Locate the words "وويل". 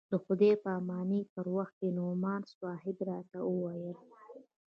3.45-3.97